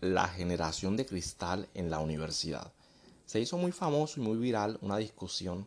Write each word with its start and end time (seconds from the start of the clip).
la 0.00 0.28
generación 0.28 0.96
de 0.96 1.06
cristal 1.06 1.68
en 1.74 1.90
la 1.90 1.98
universidad. 1.98 2.72
Se 3.26 3.40
hizo 3.40 3.58
muy 3.58 3.72
famoso 3.72 4.20
y 4.20 4.22
muy 4.22 4.38
viral 4.38 4.78
una 4.80 4.96
discusión 4.96 5.66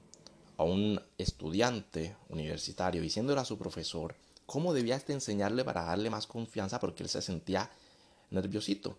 a 0.58 0.64
un 0.64 1.02
estudiante 1.18 2.16
universitario 2.30 3.02
diciéndole 3.02 3.42
a 3.42 3.46
su 3.46 3.58
profesor 3.58 4.16
cómo 4.46 4.74
debía 4.74 4.96
este 4.96 5.14
enseñarle 5.14 5.64
para 5.64 5.84
darle 5.84 6.10
más 6.10 6.28
confianza 6.28 6.80
porque 6.80 7.04
él 7.04 7.10
se 7.10 7.22
sentía 7.22 7.70
nerviosito, 8.30 8.98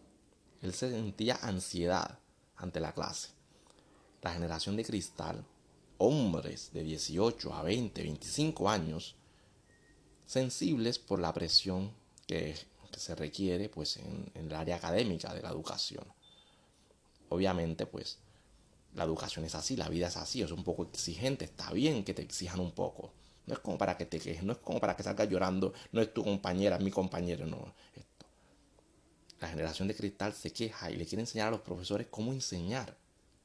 él 0.60 0.74
se 0.74 0.90
sentía 0.90 1.38
ansiedad 1.42 2.18
ante 2.56 2.80
la 2.80 2.92
clase. 2.92 3.30
La 4.22 4.32
generación 4.32 4.76
de 4.76 4.84
cristal, 4.84 5.44
hombres 5.98 6.70
de 6.72 6.84
18 6.84 7.54
a 7.54 7.62
20, 7.62 8.02
25 8.02 8.68
años, 8.68 9.16
sensibles 10.26 10.98
por 10.98 11.18
la 11.18 11.32
presión 11.32 11.92
que 12.26 12.56
que 12.92 13.00
se 13.00 13.16
requiere 13.16 13.68
pues 13.68 13.96
en, 13.96 14.30
el 14.34 14.54
área 14.54 14.76
académica 14.76 15.34
de 15.34 15.42
la 15.42 15.48
educación. 15.48 16.04
Obviamente 17.30 17.86
pues 17.86 18.18
la 18.94 19.04
educación 19.04 19.44
es 19.44 19.54
así, 19.54 19.74
la 19.76 19.88
vida 19.88 20.08
es 20.08 20.16
así, 20.16 20.42
es 20.42 20.52
un 20.52 20.62
poco 20.62 20.84
exigente, 20.84 21.46
está 21.46 21.72
bien 21.72 22.04
que 22.04 22.14
te 22.14 22.22
exijan 22.22 22.60
un 22.60 22.72
poco. 22.72 23.12
No 23.46 23.54
es 23.54 23.60
como 23.60 23.76
para 23.76 23.96
que 23.96 24.06
te 24.06 24.20
quejes, 24.20 24.44
no 24.44 24.52
es 24.52 24.58
como 24.58 24.78
para 24.78 24.94
que 24.94 25.02
salgas 25.02 25.28
llorando, 25.28 25.72
no 25.90 26.00
es 26.00 26.14
tu 26.14 26.22
compañera, 26.22 26.76
es 26.76 26.82
mi 26.82 26.92
compañero, 26.92 27.46
no. 27.46 27.74
La 29.40 29.48
generación 29.48 29.88
de 29.88 29.96
cristal 29.96 30.32
se 30.34 30.52
queja 30.52 30.90
y 30.92 30.96
le 30.96 31.06
quiere 31.06 31.22
enseñar 31.22 31.48
a 31.48 31.50
los 31.50 31.62
profesores 31.62 32.06
cómo 32.08 32.32
enseñar 32.32 32.96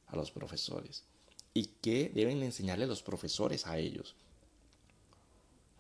a 0.06 0.16
los 0.16 0.30
profesores 0.30 1.06
y 1.54 1.66
qué 1.82 2.12
deben 2.14 2.44
enseñarle 2.44 2.86
los 2.86 3.02
profesores 3.02 3.66
a 3.66 3.80
ellos 3.80 4.16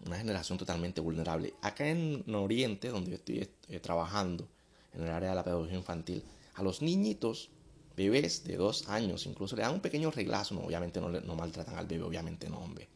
una 0.05 0.17
generación 0.17 0.57
totalmente 0.57 1.01
vulnerable. 1.01 1.53
Acá 1.61 1.87
en 1.87 2.23
Oriente, 2.33 2.89
donde 2.89 3.11
yo 3.11 3.15
estoy 3.15 3.49
eh, 3.69 3.79
trabajando, 3.79 4.47
en 4.93 5.03
el 5.03 5.09
área 5.09 5.29
de 5.29 5.35
la 5.35 5.43
pedagogía 5.43 5.77
infantil, 5.77 6.23
a 6.55 6.63
los 6.63 6.81
niñitos, 6.81 7.49
bebés 7.95 8.43
de 8.43 8.57
dos 8.57 8.87
años, 8.89 9.25
incluso 9.25 9.55
le 9.55 9.63
dan 9.63 9.73
un 9.73 9.79
pequeño 9.79 10.11
reglazo, 10.11 10.55
no, 10.55 10.61
obviamente 10.61 11.01
no, 11.01 11.09
no 11.09 11.35
maltratan 11.35 11.77
al 11.77 11.87
bebé, 11.87 12.03
obviamente 12.03 12.49
no, 12.49 12.59
hombre, 12.59 12.87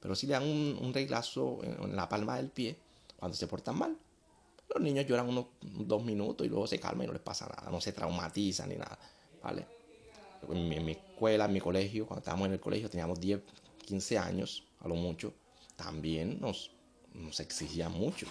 pero 0.00 0.14
sí 0.14 0.26
le 0.26 0.34
dan 0.34 0.44
un, 0.44 0.92
reglazo 0.92 1.60
en, 1.62 1.96
la 1.96 2.08
palma 2.08 2.36
del 2.36 2.50
pie 2.50 2.76
cuando 3.16 3.36
se 3.36 3.46
portan 3.46 3.78
mal. 3.78 3.96
Los 4.74 4.82
niños 4.82 5.06
lloran 5.06 5.28
unos 5.28 5.46
dos 5.60 6.02
minutos 6.02 6.46
y 6.46 6.50
luego 6.50 6.66
se 6.66 6.80
calman 6.80 7.04
y 7.04 7.06
no 7.06 7.12
les 7.12 7.22
pasa 7.22 7.46
nada, 7.46 7.70
no 7.70 7.80
se 7.80 7.92
traumatizan 7.92 8.68
ni 8.68 8.76
nada, 8.76 8.98
¿vale? 9.42 9.66
En 10.50 10.72
en 10.72 10.84
mi 10.84 10.92
escuela, 10.92 11.44
en 11.44 11.52
mi 11.52 11.60
colegio, 11.60 12.06
cuando 12.06 12.20
estábamos 12.20 12.46
en 12.46 12.54
el 12.54 12.60
colegio, 12.60 12.90
teníamos 12.90 13.20
10, 13.20 13.40
15 13.86 14.18
años, 14.18 14.64
a 14.80 14.88
lo 14.88 14.96
mucho, 14.96 15.34
también 15.76 16.40
nos, 16.40 16.70
nos 17.14 17.40
exigía 17.40 17.88
mucho. 17.88 18.26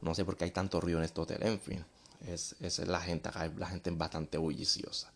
No 0.00 0.14
sé 0.14 0.24
por 0.24 0.36
qué 0.36 0.44
hay 0.44 0.50
tanto 0.50 0.80
ruido 0.80 0.98
en 0.98 1.04
este 1.04 1.20
hotel, 1.20 1.42
en 1.42 1.60
fin. 1.60 1.84
Es, 2.26 2.56
es 2.60 2.78
la 2.80 3.00
gente 3.00 3.28
acá, 3.28 3.50
la 3.56 3.66
gente 3.66 3.90
es 3.90 3.98
bastante 3.98 4.38
bulliciosa. 4.38 5.12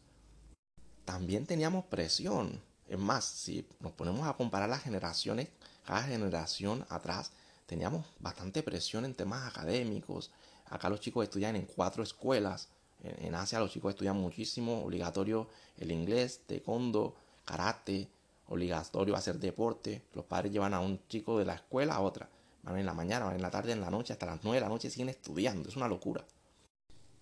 También 1.04 1.46
teníamos 1.46 1.84
presión. 1.86 2.60
Es 2.88 2.98
más, 2.98 3.24
si 3.24 3.66
nos 3.80 3.92
ponemos 3.92 4.26
a 4.26 4.34
comparar 4.34 4.68
las 4.68 4.82
generaciones, 4.82 5.48
cada 5.84 6.02
generación 6.02 6.84
atrás, 6.88 7.32
teníamos 7.66 8.06
bastante 8.20 8.62
presión 8.62 9.04
en 9.04 9.14
temas 9.14 9.48
académicos. 9.48 10.30
Acá 10.66 10.88
los 10.88 11.00
chicos 11.00 11.24
estudian 11.24 11.56
en 11.56 11.66
cuatro 11.66 12.02
escuelas. 12.02 12.68
En, 13.02 13.26
en 13.26 13.34
Asia 13.34 13.58
los 13.58 13.72
chicos 13.72 13.90
estudian 13.90 14.16
muchísimo, 14.16 14.84
obligatorio 14.84 15.48
el 15.78 15.90
inglés, 15.90 16.40
taekwondo, 16.46 17.14
karate, 17.44 18.08
obligatorio 18.48 19.16
hacer 19.16 19.38
deporte. 19.38 20.02
Los 20.14 20.24
padres 20.24 20.52
llevan 20.52 20.74
a 20.74 20.80
un 20.80 21.00
chico 21.08 21.38
de 21.38 21.44
la 21.44 21.54
escuela 21.54 21.94
a 21.94 22.00
otra. 22.00 22.28
Van 22.62 22.78
en 22.78 22.86
la 22.86 22.94
mañana, 22.94 23.26
van 23.26 23.36
en 23.36 23.42
la 23.42 23.50
tarde, 23.50 23.72
en 23.72 23.80
la 23.80 23.90
noche, 23.90 24.12
hasta 24.12 24.26
las 24.26 24.42
9 24.42 24.56
de 24.56 24.60
la 24.60 24.68
noche 24.68 24.90
siguen 24.90 25.08
estudiando. 25.08 25.68
Es 25.68 25.76
una 25.76 25.88
locura. 25.88 26.24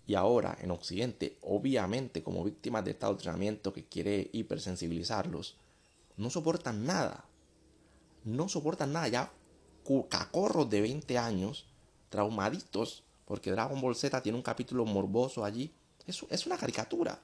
Y 0.07 0.15
ahora, 0.15 0.57
en 0.61 0.71
Occidente, 0.71 1.39
obviamente, 1.43 2.23
como 2.23 2.45
víctimas 2.45 2.85
de 2.85 2.93
este 2.93 3.07
adoctrinamiento 3.07 3.73
que 3.73 3.85
quiere 3.85 4.31
hipersensibilizarlos, 4.33 5.57
no 6.17 6.31
soportan 6.31 6.85
nada. 6.85 7.25
No 8.25 8.49
soportan 8.49 8.93
nada. 8.93 9.09
Ya 9.09 9.33
cacorros 10.09 10.69
de 10.71 10.81
20 10.81 11.19
años, 11.19 11.67
traumaditos, 12.09 13.05
porque 13.27 13.51
Dragon 13.51 13.81
Ball 13.81 13.97
Z 13.97 14.23
tiene 14.23 14.37
un 14.37 14.43
capítulo 14.43 14.85
morboso 14.85 15.45
allí. 15.45 15.73
Es, 16.07 16.25
es 16.31 16.47
una 16.47 16.57
caricatura. 16.57 17.21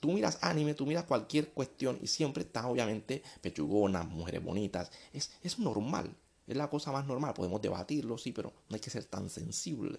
Tú 0.00 0.12
miras 0.12 0.38
anime, 0.40 0.72
tú 0.72 0.86
miras 0.86 1.04
cualquier 1.04 1.50
cuestión 1.50 1.98
y 2.00 2.06
siempre 2.06 2.44
están 2.44 2.64
obviamente 2.64 3.22
pechugonas, 3.42 4.08
mujeres 4.08 4.42
bonitas. 4.42 4.90
Es, 5.12 5.30
es 5.42 5.58
normal, 5.58 6.16
es 6.46 6.56
la 6.56 6.70
cosa 6.70 6.90
más 6.90 7.06
normal. 7.06 7.34
Podemos 7.34 7.60
debatirlo, 7.60 8.16
sí, 8.16 8.32
pero 8.32 8.50
no 8.70 8.74
hay 8.74 8.80
que 8.80 8.88
ser 8.88 9.04
tan 9.04 9.28
sensible. 9.28 9.98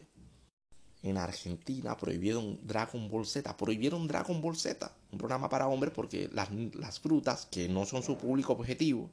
En 1.04 1.18
Argentina 1.18 1.96
prohibieron 1.96 2.60
Dragon 2.66 3.10
Ball 3.10 3.28
Z, 3.28 3.56
prohibieron 3.58 4.08
Dragon 4.08 4.42
Ball 4.42 4.56
Z, 4.56 4.92
un 5.12 5.18
programa 5.20 5.50
para 5.50 5.68
hombres 5.68 5.94
porque 5.94 6.30
las, 6.34 6.50
las 6.74 7.00
frutas, 7.00 7.46
que 7.46 7.70
no 7.70 7.86
son 7.86 8.02
su 8.02 8.18
público 8.18 8.54
objetivo, 8.54 9.10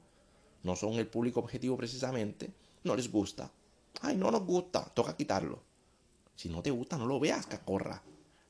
no 0.62 0.74
son 0.74 0.94
el 0.94 1.06
público 1.06 1.40
objetivo 1.40 1.76
precisamente, 1.76 2.50
no 2.82 2.96
les 2.96 3.12
gusta. 3.12 3.50
Ay, 4.00 4.16
no 4.16 4.30
nos 4.30 4.44
gusta, 4.44 4.84
toca 4.94 5.16
quitarlo. 5.16 5.60
Si 6.34 6.48
no 6.48 6.62
te 6.62 6.70
gusta, 6.70 6.96
no 6.96 7.06
lo 7.06 7.20
veas, 7.20 7.46
cacorra. 7.46 8.02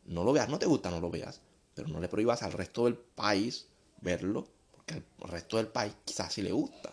No 0.06 0.22
lo 0.25 0.32
veas, 0.32 0.48
no 0.48 0.59
te 0.59 0.66
gusta, 0.66 0.91
no 0.91 1.00
lo 1.00 1.10
veas 1.10 1.41
pero 1.78 1.91
no 1.91 2.00
le 2.00 2.09
prohíbas 2.09 2.43
al 2.43 2.53
resto 2.53 2.87
del 2.87 2.97
país 2.97 3.69
verlo, 4.00 4.49
porque 4.72 4.94
al 4.94 5.31
resto 5.31 5.59
del 5.59 5.69
país 5.69 5.94
quizás 6.05 6.33
sí 6.33 6.43
le 6.43 6.50
gusta. 6.50 6.93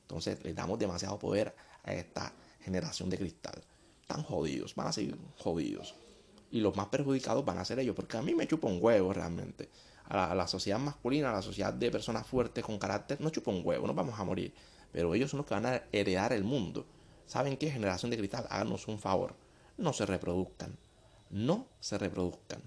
Entonces 0.00 0.42
le 0.42 0.54
damos 0.54 0.78
demasiado 0.78 1.18
poder 1.18 1.54
a 1.82 1.92
esta 1.92 2.32
generación 2.62 3.10
de 3.10 3.18
cristal. 3.18 3.62
Están 4.00 4.22
jodidos, 4.22 4.74
van 4.74 4.86
a 4.86 4.92
seguir 4.92 5.18
jodidos. 5.36 5.94
Y 6.50 6.60
los 6.60 6.74
más 6.74 6.86
perjudicados 6.86 7.44
van 7.44 7.58
a 7.58 7.66
ser 7.66 7.80
ellos, 7.80 7.94
porque 7.94 8.16
a 8.16 8.22
mí 8.22 8.34
me 8.34 8.48
chupa 8.48 8.66
un 8.66 8.78
huevo 8.80 9.12
realmente. 9.12 9.68
A 10.06 10.34
la, 10.34 10.48
sociedad 10.48 10.78
masculina, 10.78 11.28
a 11.28 11.34
la 11.34 11.42
sociedad 11.42 11.74
de 11.74 11.90
personas 11.90 12.26
fuertes 12.26 12.64
con 12.64 12.78
carácter, 12.78 13.20
no 13.20 13.28
chupa 13.28 13.50
un 13.50 13.60
huevo, 13.62 13.86
no 13.86 13.92
vamos 13.92 14.18
a 14.18 14.24
morir. 14.24 14.54
Pero 14.90 15.14
ellos 15.14 15.30
son 15.30 15.38
los 15.38 15.46
que 15.46 15.54
van 15.54 15.66
a 15.66 15.82
heredar 15.92 16.32
el 16.32 16.44
mundo. 16.44 16.86
¿Saben 17.26 17.58
qué? 17.58 17.70
Generación 17.70 18.10
de 18.10 18.16
cristal, 18.16 18.46
háganos 18.48 18.88
un 18.88 18.98
favor. 18.98 19.34
No 19.76 19.92
se 19.92 20.06
reproduzcan. 20.06 20.78
No 21.28 21.66
se 21.80 21.98
reproduzcan. 21.98 22.62